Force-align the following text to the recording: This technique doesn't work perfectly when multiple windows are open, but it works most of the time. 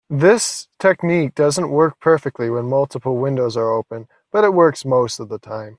This 0.09 0.67
technique 0.79 1.35
doesn't 1.35 1.69
work 1.69 1.99
perfectly 1.99 2.49
when 2.49 2.65
multiple 2.67 3.17
windows 3.17 3.55
are 3.55 3.71
open, 3.71 4.07
but 4.31 4.43
it 4.43 4.53
works 4.53 4.83
most 4.83 5.19
of 5.19 5.29
the 5.29 5.39
time. 5.39 5.69